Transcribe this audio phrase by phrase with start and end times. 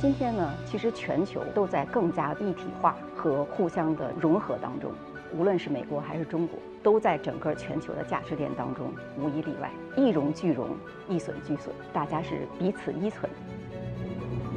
[0.00, 4.90] 今天呢，其实全球都在更加一体化和互相的融合当中，
[5.36, 10.68] 无论是美国还是中国，都在整个全球的价值链当中无一例外，一荣俱荣，
[11.06, 13.30] 一损俱损，大家是彼此依存。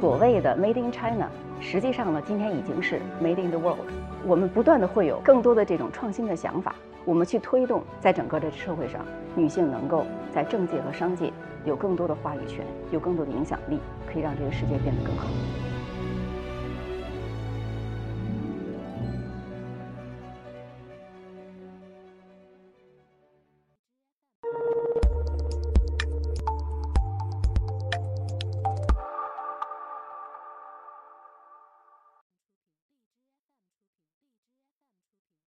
[0.00, 1.28] 所谓的 Made in China，
[1.60, 3.90] 实际上呢，今天已经是 Made in the World。
[4.24, 6.74] 我们不断的会有更多的这种创新的想法，
[7.06, 9.04] 我们去推动，在整个的社会上，
[9.36, 11.30] 女性能够在政界和商界
[11.64, 13.78] 有更多的话语权，有更多的影响力，
[14.10, 15.28] 可以让这个世界变得更好。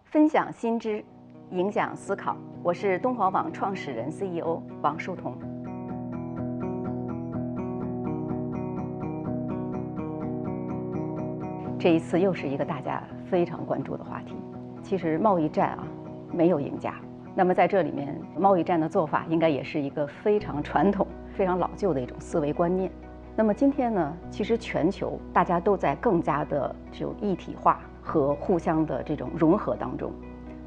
[0.05, 1.05] 分享新知，
[1.53, 2.37] 影响思考。
[2.63, 5.35] 我是东华网创始人 CEO 王树桐。
[11.77, 14.37] 这一次又是一个大家非常关注的话题。
[14.81, 15.84] 其实贸易战啊，
[16.33, 16.95] 没有赢家。
[17.34, 21.05] 那么在这里面，贸易战的做法应该也是一个非常传统、
[21.35, 22.89] 非常老旧的一种思维观念。
[23.35, 27.81] 那么今天呢，其实全球大家都在更加的这种一体化。
[28.03, 30.11] 和互相的这种融合当中，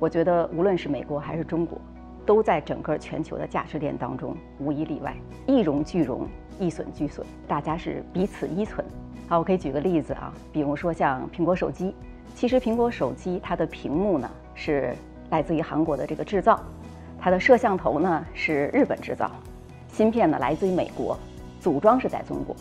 [0.04, 1.80] 我觉得无论是美国还是中国，
[2.26, 5.16] 都在整个全球的价值链当中无一例外，
[5.48, 6.28] 一荣俱荣，
[6.60, 8.86] 一损俱损，大家是彼此依存。
[9.30, 11.96] 好，我可以举个例子啊，比如说像苹果手机，
[12.36, 14.94] 其实苹果手机它的屏幕呢是
[15.30, 16.62] 来自于韩国的这个制造，
[17.18, 19.32] 它的摄像头呢是日本制造，
[19.88, 21.18] 芯片呢来自于美国，
[21.62, 22.54] 组装是在中国。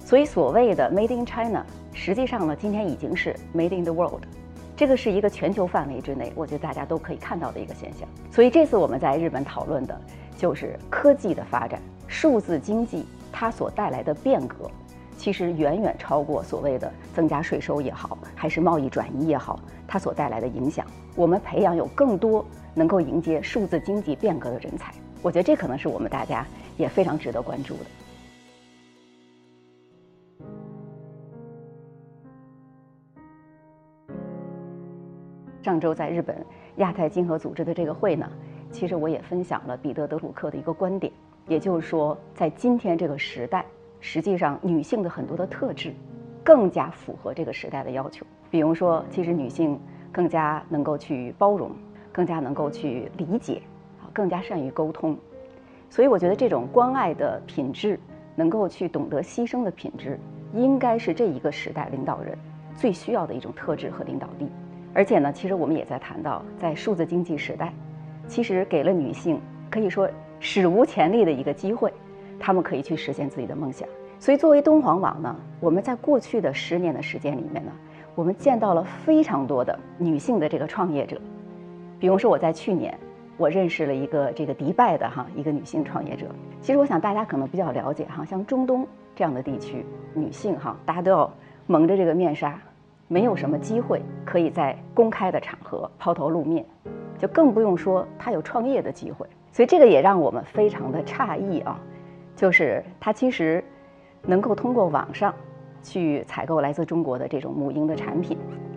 [0.00, 4.22] 所以，所谓的 Made in China，实际上呢，今天已经是 Made in the World，
[4.78, 8.08] 这个是一个全球范围之内，我觉得大家都可以看到的一个现象。
[8.30, 10.00] 所以，这次我们在日本讨论的
[10.36, 14.70] 就是科技的发展，数字经济它所带来的变革，
[15.16, 20.86] 其实远远超过所谓的增加税收也好，还是贸易转移也好，它所带来的影响。
[21.16, 27.80] 我们培养有更多能够迎接数字经济变革的人才，我觉得这可能是我们大家也非常值得关注的。
[35.68, 36.34] 上周在日本
[36.76, 38.26] 亚太经合组织的这个会呢，
[38.72, 41.12] 其实我也分享了彼得德鲁克的一个观点，
[41.46, 43.66] 也就是说，在今天这个时代，
[44.00, 45.92] 实际上女性的很多的特质
[46.42, 48.24] 更加符合这个时代的要求。
[48.50, 49.78] 比如说，其实女性
[50.10, 51.70] 更加能够去包容，
[52.10, 53.60] 更加能够去理解，
[54.00, 55.14] 啊，更加善于沟通。
[55.90, 58.00] 所以，我觉得这种关爱的品质，
[58.34, 60.18] 能够去懂得牺牲的品质，
[60.54, 62.38] 应该是这一个时代领导人
[62.74, 64.48] 最需要的一种特质和领导力。
[64.94, 67.72] 而且呢，其实我们也在谈到，在数字经济时代，
[68.26, 69.40] 其实给了女性
[69.70, 70.08] 可以说
[70.40, 71.92] 史无前例的一个机会，
[72.38, 73.88] 她们可以去实现自己的梦想。
[74.18, 77.70] 所以，作为敦煌网呢，我们在过去的十年的时间里面呢，
[78.16, 81.20] 我们见到了非常多的女性的这个创业者。
[82.00, 82.92] 比如说，我在去年，
[83.36, 86.26] 我认识了一个这个迪拜的哈一个女性创业者。
[86.60, 88.84] 其实，我想大家可能比较了解哈，像中东
[89.14, 91.32] 这样的地区，女性哈，大家都要
[91.68, 92.60] 蒙着这个面纱。
[93.08, 96.64] 没有什么机会可以在公开的场合抛头露面，
[97.16, 99.26] 就更不用说他有创业的机会。
[99.50, 101.80] 所以这个也让我们非常的诧异啊，
[102.36, 103.64] 就是他其实
[104.22, 105.34] 能够通过网上
[105.82, 108.36] 去采购来自中国的这种母婴的产品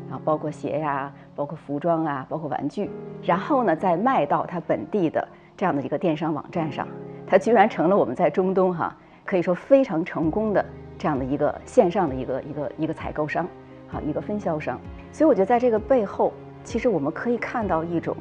[0.09, 2.90] 啊，包括鞋呀，包括服装啊，包括玩具，
[3.22, 5.28] 然后呢再卖到他本地的
[5.58, 6.88] 这样的一个电商网站上，
[7.28, 10.66] 他居然成了我们在中东哈可以说非常成功的
[10.98, 13.46] 这样的一个线上的一个一个一个采购商。
[13.91, 14.79] 啊，一个分销商，
[15.12, 16.31] 所以我觉得在这个背后，
[16.63, 18.16] 其实我们可以看到一种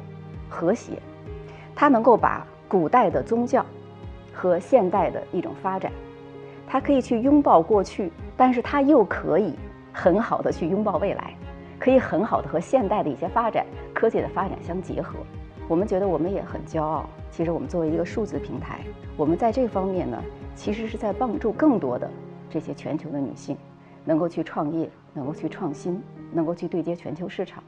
[0.49, 1.01] 和谐，
[1.75, 3.65] 它能够把古代的宗教
[4.33, 5.91] 和现代的一种发展，
[6.67, 9.53] 它可以去拥抱过去，但是它又可以
[9.93, 11.33] 很好的去拥抱未来，
[11.79, 15.19] 可以很好的和现代的一些发展、科技的发展相结合。
[15.67, 17.05] 我们觉得我们也很骄傲。
[17.29, 18.81] 其实我们作为一个数字平台，
[19.15, 20.21] 我们在这方面呢，
[20.53, 22.11] 其实是在帮助更多的
[22.49, 23.55] 这些全球的女性。
[24.03, 26.01] 能够去创业，能够去创新，
[26.31, 27.63] 能够去对接全球市场。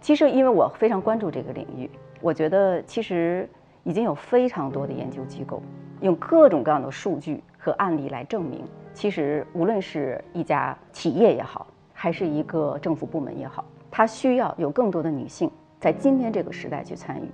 [0.00, 1.88] 其实，因为我非常关注这个领域，
[2.20, 3.48] 我觉得其实
[3.84, 5.62] 已经有非常多的研究机构
[6.00, 8.64] 用各种各样的数据和案例来证明，
[8.94, 17.30] 其实无论是一家企业也好，还是一个政府部门也好，它需要有更多的女性在今天这个时代去参与，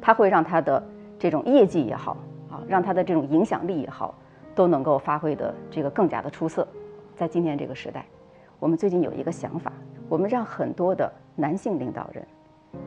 [0.00, 0.82] 它会让它的
[1.18, 2.16] 这种业绩也好
[2.48, 4.14] 啊，让它的这种影响力也好。
[4.54, 6.66] 都能够发挥的这个更加的出色，
[7.16, 8.04] 在今天这个时代，
[8.58, 9.72] 我们最近有一个想法，
[10.08, 12.24] 我们让很多的男性领导人，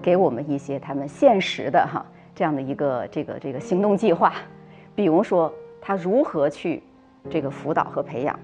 [0.02, 4.34] 给我们一些他们现实的哈这样的一个这个这个行动计划，
[4.96, 6.82] 比如说他如何去
[7.30, 8.40] 这个辅导和培养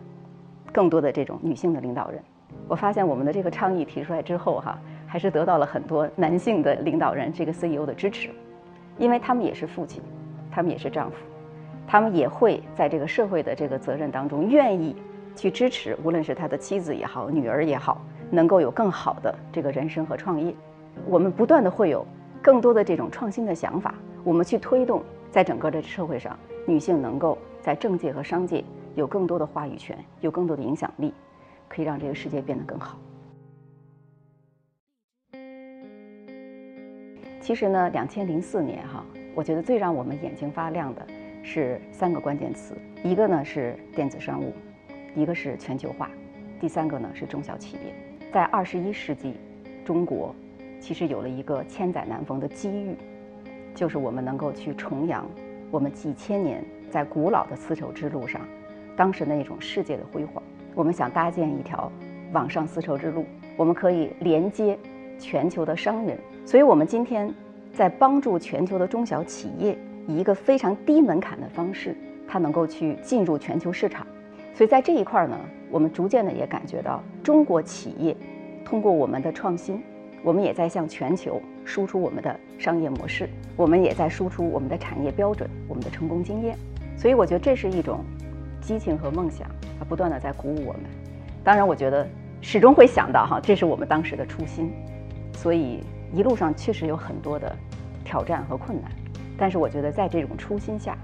[0.72, 2.22] 更多的这种女性的领导人。
[2.68, 4.78] 我发现我们的这个倡议提出来之后，哈，
[5.08, 8.30] 还是得到了很多男性的领导人这个 CEO 的支持，
[8.98, 10.02] 因为他们也是父亲，
[10.52, 11.18] 他们也是丈夫，
[11.88, 14.96] 他们也会在这个社会的这个责任当中愿意
[15.36, 18.02] 去支持，无论是他的妻子也好，女儿也好，
[18.32, 20.54] 能够有更好的这个人生和创业。
[21.08, 22.06] 我们不断的会有
[22.42, 28.64] 更多的这种创新的想法，我们去推动，在整个的社会上，女性能够在政界和商界
[28.96, 31.14] 有更多的话语权，有更多的影响力。
[31.70, 33.00] 可以让这个世界变得更好。
[37.42, 39.04] 其实呢，两千零四年哈，
[39.34, 41.04] 我觉得最让我们眼睛发亮的
[41.44, 44.54] 是三个关键词：一个呢是电子商务，
[45.14, 46.10] 一个是全球化，
[46.60, 47.94] 第三个呢是中小企业。
[48.32, 49.36] 在二十一世纪，
[49.86, 50.34] 中国
[50.80, 52.96] 其实有了一个千载难逢的机遇，
[53.76, 55.30] 就是我们能够去重扬
[55.70, 58.42] 我们几千年在古老的丝绸之路上
[58.96, 60.42] 当时那种世界的辉煌。
[60.74, 61.92] 我们想搭建一条
[62.32, 63.26] 网上丝绸之路，
[63.58, 64.76] 我们可以连接
[65.20, 67.32] 全球的商人，所以我们今天
[67.72, 71.96] 在帮助全球的中小企业，以一个非常低门槛的方式，
[72.28, 74.06] 它能够去进入全球市场。
[74.54, 75.40] 所以在这一块呢，
[75.72, 78.16] 我们逐渐的也感觉到，中国企业
[78.64, 79.82] 通过我们的创新，
[80.24, 86.58] 我们也在向全球输出我们的商业模式，我们也在输出我们的产业标准、我们的成功经验。
[86.96, 88.04] 所以我觉得这是一种
[88.62, 89.48] 激情和梦想。
[89.80, 90.84] 它不断的在鼓舞我们，
[91.44, 92.08] 当然，我觉得
[92.42, 94.72] 始终会想到哈，这是我们当时的初心，
[95.34, 95.84] 所以
[96.14, 97.54] 一路上确实有很多的
[98.06, 98.92] 挑战和困难，
[99.38, 100.98] 但是我觉得在这种初心下，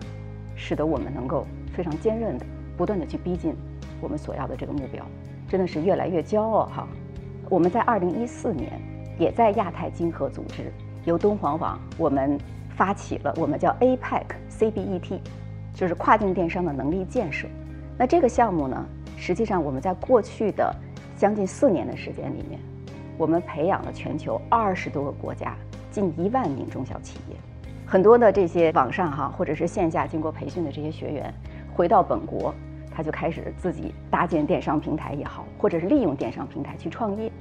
[0.56, 2.46] 使得我们能够非常坚韧的
[2.78, 3.56] 不断的去逼近
[4.00, 5.06] 我们所要的这个目标，
[5.48, 6.88] 真的是越来越骄傲哈。
[7.50, 8.80] 我们在二零一四年
[9.18, 10.72] 也在亚太经合组织
[11.06, 12.38] 由敦煌网我们
[12.70, 15.20] 发起了我们叫 APEC CBET，
[15.74, 17.48] 就是跨境电商的能力建设。
[17.98, 18.86] 那这个项目呢，
[19.18, 20.74] 实际上我们在过去的
[21.18, 22.60] 将近四年的时间里面，
[23.18, 25.58] 我们培养了全球二十多个国家
[25.92, 27.36] 近一万名中小企业，
[27.92, 31.34] 很多的这些网上哈或者是线下经过培训的这些学员，
[31.74, 32.54] 回到本国，
[32.96, 37.32] 他就开始自己搭建电商平台也好，或者是利用电商平台去创业。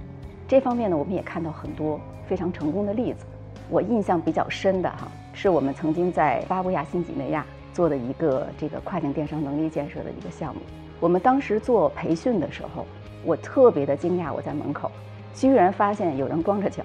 [0.49, 3.27] 这方面呢，我们也看到很多非常成功的例子。
[3.69, 7.45] 我印象比较深的哈，是我们曾经在巴布亚新几内亚。
[7.75, 10.61] 做的一个这个跨境电商能力建设的一个项目，
[10.99, 12.85] 我们当时做培训的时候，
[13.23, 14.91] 我特别的惊讶，我在门口
[15.33, 16.83] 居然发现有人光着脚，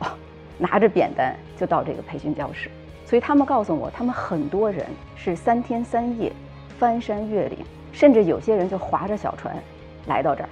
[0.59, 2.69] 拿着扁担就到这个培训教室。
[3.13, 6.33] 所以他们告诉我，他们很多人是三天三夜
[6.79, 7.59] 翻山越岭，
[7.91, 9.55] 甚至有些人就划着小船
[10.07, 10.49] 来到这儿。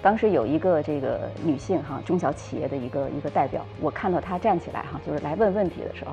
[0.00, 6.12] 当时有一个这个女性哈中小企业的一个一个代表，我看到她站起来哈，就是来问问题的时候，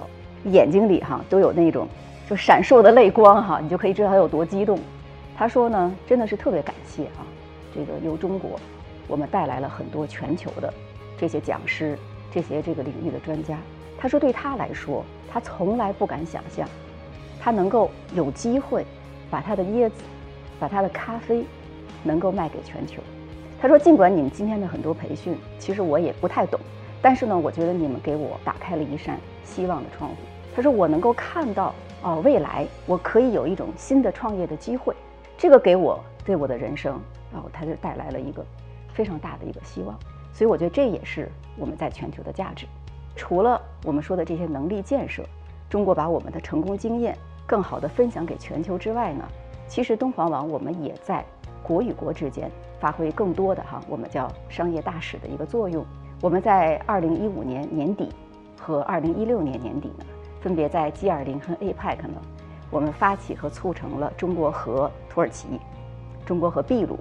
[0.51, 1.87] 眼睛里哈都有那种。
[2.29, 4.77] 就闪烁的泪光哈，你就可以知道她有多激动。
[5.37, 7.23] 她说呢，真的是特别感谢啊，
[7.73, 8.59] 这个由中国，
[9.07, 10.73] 我们带来了很多全球的
[11.17, 11.97] 这些讲师，
[12.33, 13.57] 这些这个领域的专家。
[14.05, 16.69] 他说对他来说，他从来不敢想象，
[17.39, 18.85] 他能够有机会
[19.31, 20.03] 把他的椰子，
[20.59, 21.43] 把他的咖啡，
[22.03, 23.01] 能够卖给全球。
[23.59, 26.59] 他说，尽管你们今天的很多培训，其实我也不太懂，
[27.01, 30.17] 但是呢，我觉得你们给我打开了一扇希望的窗户。
[30.55, 31.73] 他说，我能够看到。
[32.03, 34.95] 哦，未来我可以有一种新的创业的机会，
[35.35, 36.93] 这个给我对我的人生，
[37.33, 38.45] 哦，他就带来了一个
[38.93, 39.97] 非常大的一个希望。
[40.31, 41.27] 所以我觉得这也是
[41.57, 42.67] 我们在全球的价值。
[43.15, 45.23] 除了我们说的这些能力建设，
[45.69, 49.23] 中国把我们的成功经验更好的分享给全球之外呢，
[49.67, 51.23] 其实敦煌网我们也在
[51.63, 55.85] 国与国之间发挥更多的哈，我们叫商业大使的一个作用。
[56.21, 58.09] 我们在二零一五年年底
[58.59, 60.05] 和二零一六年年底呢。
[60.41, 62.21] 分别在 G20 和 APEC 呢，
[62.69, 65.59] 我们发起和促成了中国和土耳其、
[66.23, 66.99] 中国和秘鲁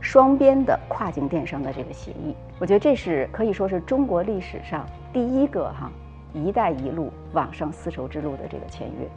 [0.00, 2.36] 双边的跨境电商的这个协议。
[2.60, 5.88] 我觉得这是可以说是中国历史上第一个哈
[6.34, 9.08] “一带一路”网上丝绸之路的这个签约，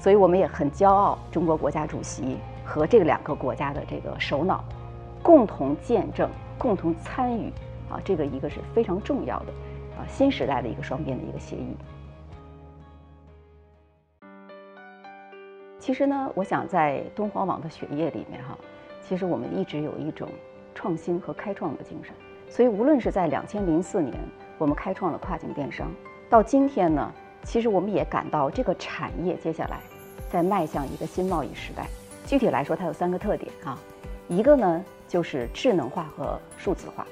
[0.00, 4.64] 所以我们也很骄傲，中国国家主席和这两个国家的这个首脑
[5.22, 7.52] 共同见证、共同参与
[7.90, 9.52] 啊，这个一个是非常重要的
[9.98, 11.76] 啊新时代的一个双边的一个协议。
[15.78, 18.56] 其实呢，我想在敦煌网的血液里面哈，
[19.02, 20.26] 其实我们一直有一种
[20.74, 22.14] 创新和开创的精神。
[22.48, 24.14] 所以无论是在两千零四年
[24.58, 25.90] 我们开创了跨境电商，
[26.30, 29.80] 到今天呢，其实我们也感到这个产业接下来
[30.30, 31.86] 在迈向一个新贸易时代。
[32.26, 33.78] 具体来说，它有三个特点啊，
[34.28, 37.06] 一个呢就是智能化和数字化。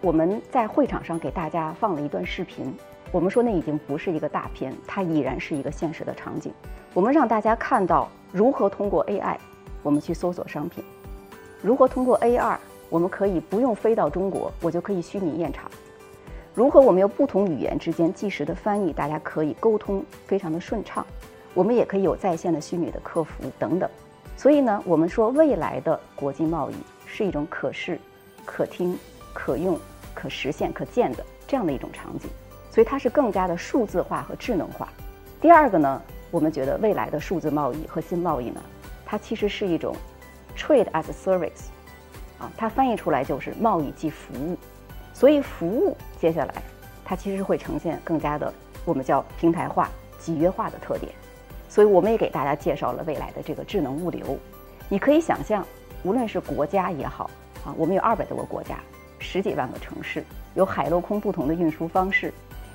[0.00, 2.74] 我们在会场上给大家放了一段视频。
[3.12, 6.52] 我们说那已经不是一个大片，它已然是一个现实的场景。
[6.92, 9.36] 我们让大家看到如何通过 AI，
[9.82, 10.82] 我们去搜索商品。
[11.62, 12.56] 如何通过 AR，
[12.90, 15.70] 我们可以不用飞到中国，我就可以虚拟验厂。
[16.56, 21.06] 如何我们用不同语言之间即时的翻译，大家可以沟通非常的顺畅。
[21.52, 23.86] 我们也可以有在线的虚拟的客服等等。
[24.38, 28.00] 所以呢，我们说未来的国际贸易是一种可视、
[28.46, 28.98] 可听、
[29.34, 29.78] 可用、
[30.14, 32.30] 可实现、可见的这样的一种场景。
[32.70, 34.88] 所以它是更加的数字化和智能化。
[35.42, 38.62] 第二个呢，我们觉得未来的数字贸易和新贸易呢，
[39.04, 39.94] 它其实是一种
[40.56, 41.66] trade as a service，
[42.38, 44.56] 啊，它翻译出来就是贸易即服务。
[45.12, 46.54] 所以服务接下来
[47.04, 48.52] 它其实会呈现更加的
[48.84, 51.12] 我们叫平台化、集约化的特点。
[51.68, 54.38] 所以我们也给大家介绍了未来的这个智能物流。
[54.88, 55.66] 你可以想象，
[56.02, 57.30] 无论是国家也好，
[57.64, 58.78] 啊，我们有二百多个国家，
[59.18, 62.32] 十几万个城市，有海陆空不同的运输方式。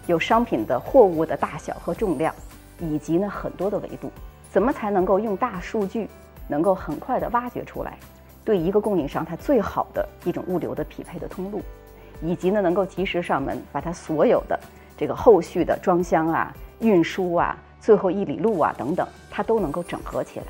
[0.07, 2.33] 有商品的货物的大小和重量，
[2.79, 4.11] 以及呢很多的维度，
[4.49, 6.09] 怎么才能够用大数据
[6.47, 7.97] 能够很快的挖掘出来，
[8.43, 11.61] 对一个供应商它最好的一种物流的匹配的通路，
[12.21, 14.59] 以及呢能够及时上门把它所有的
[14.95, 20.45] 这个后续的装箱啊、运输啊、最后一里路啊等等，它都能够整合起来。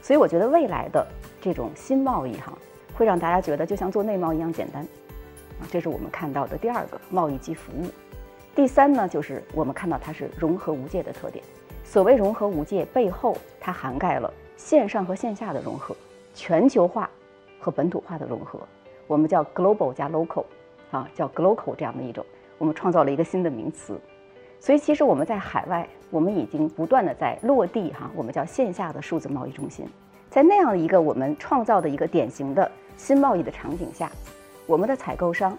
[0.00, 1.06] 所以我觉得未来的
[1.40, 2.52] 这种新贸易哈，
[2.94, 4.82] 会让大家觉得就像做内贸一样简单，
[5.60, 7.86] 啊，这是我们看到的第二个贸易及服务。
[8.54, 11.44] 第三呢，就是我们看到它是融合无界的特点。
[11.84, 15.94] 所谓融合无界，背后它涵盖了线上和线下的融合，
[16.34, 17.08] 全球化
[17.60, 18.58] 和本土化的融合。
[19.06, 20.44] 我们叫 global 加 local，
[20.92, 22.24] 啊，叫 global 这样的一种，
[22.58, 23.98] 我们创造了一个新的名词。
[24.60, 29.84] 所以其实我们在海外，我们已经不断的在落地哈，我们叫线下的数字贸易中心。
[30.30, 34.08] 在那样一个我们创造的一个典型的新贸易的场景下，
[34.66, 35.58] 我们的采购商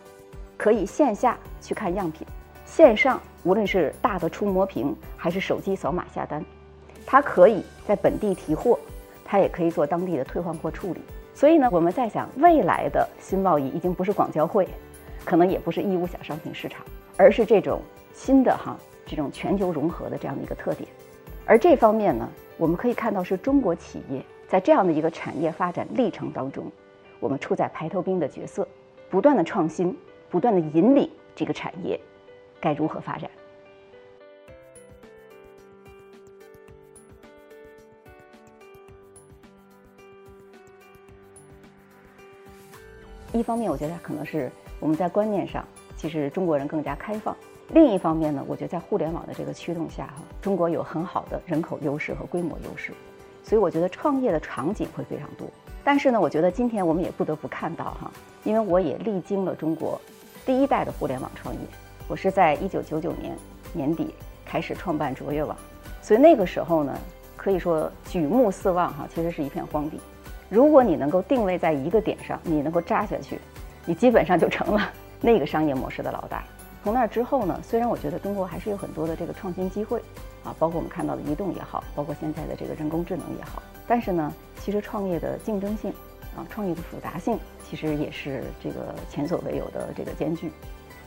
[0.56, 2.26] 可以线下去看样品。
[2.66, 6.44] 线上无论是大的触摸屏还是手机扫码下单，
[7.06, 8.80] 它可以在本地提货，
[9.26, 11.02] 它也可以做当地的退换货处理。
[11.36, 14.68] 所以呢，我们在想未来的新贸易已经不是广交会，
[15.26, 16.86] 可能也不是义乌小商品市场，
[17.18, 17.82] 而是这种
[18.14, 20.88] 新的哈这种全球融合的这样的一个特点。
[21.46, 26.72] 而这方面呢，我们可以看到是中国企业在这样的一个产业发展历程当中，
[27.20, 28.68] 我们处在排头兵的角色，
[29.10, 29.98] 不断的创新，
[30.30, 32.00] 不断的引领这个产业。
[32.60, 33.30] 该如何发展？
[43.34, 45.66] 一方面，我觉得可能是我们在观念上，
[45.98, 47.36] 其实中国人更加开放；
[47.70, 52.94] 另一方面呢，我觉得在互联网的这个驱动下，哈，中国有很好的人口优势和规模优势，
[53.44, 55.48] 所以我觉得创业的场景会非常多。
[55.84, 58.12] 但是呢，我觉得今天我们也不得不看到哈，
[58.44, 60.00] 因为我也历经了中国
[60.46, 61.60] 第一代的互联网创业。
[62.08, 63.36] 我是在一九九九年
[63.74, 64.14] 年底
[64.46, 65.58] 开始创办卓越网，
[66.04, 66.96] 所以那个时候呢，
[67.36, 70.00] 可以说举目四望哈，其实是一片荒地。
[70.54, 73.40] 如果你能够定位在一个点上，你能够扎下去，
[73.88, 74.88] 你基本上就成了
[75.20, 76.44] 那个商业模式的老大。
[76.84, 80.00] 从那之后呢，虽然我觉得中国还是有很多的这个创新机会
[80.44, 85.92] 啊，包括我们看到的移动也好，包括现在的这个人工智能也好，但是呢，其实创业的竞争性
[86.38, 87.36] 啊，创业的复杂性，
[87.68, 90.52] 其实也是这个前所未有的这个艰巨。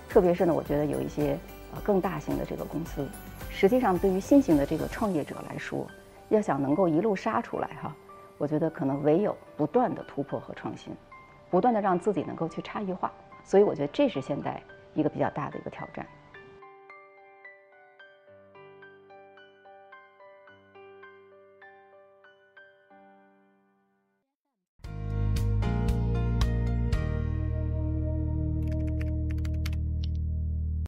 [0.08, 1.38] 特别是呢，我觉得有一些
[1.72, 3.06] 呃更大型的这个公司，
[3.48, 5.86] 实际上对于新型的这个创业者来说，
[6.30, 7.94] 要想能够一路杀出来哈，
[8.38, 10.94] 我觉得可能唯有不断的突破和创新，
[11.50, 13.12] 不断的让自己能够去差异化，
[13.44, 14.62] 所以我觉得这是现在
[14.94, 16.06] 一个比较大的一个挑战。